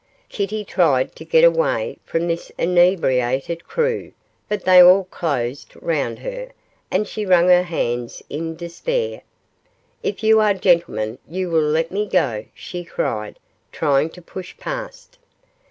Kitty 0.29 0.65
tried 0.65 1.15
to 1.17 1.23
get 1.23 1.43
away 1.43 1.99
from 2.05 2.27
this 2.27 2.51
inebriated 2.57 3.65
crew, 3.67 4.13
but 4.49 4.63
they 4.65 4.81
all 4.81 5.03
closed 5.03 5.73
round 5.79 6.17
her, 6.17 6.49
and 6.89 7.07
she 7.07 7.23
wrung 7.23 7.49
her 7.49 7.61
hands 7.61 8.23
in 8.27 8.55
despair. 8.55 9.21
'If 10.01 10.23
you 10.23 10.39
are 10.39 10.55
gentlemen 10.55 11.19
you 11.29 11.51
will 11.51 11.61
let 11.61 11.91
me 11.91 12.07
go,' 12.07 12.45
she 12.55 12.83
cried, 12.83 13.37
trying 13.71 14.09
to 14.09 14.23
push 14.23 14.57
past. 14.57 15.19